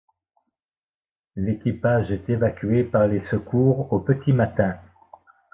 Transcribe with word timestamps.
L'équipage 1.35 2.11
est 2.11 2.27
évacué 2.27 2.83
par 2.83 3.05
les 3.05 3.21
secours 3.21 3.93
au 3.93 3.99
petit 3.99 4.33
matin. 4.33 4.79